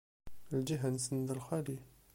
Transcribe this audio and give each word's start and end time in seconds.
Lǧiha-nsen 0.57 1.17
d 1.27 1.29
lxali. 1.39 1.77